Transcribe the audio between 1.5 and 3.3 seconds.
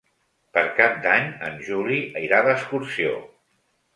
Juli irà d'excursió.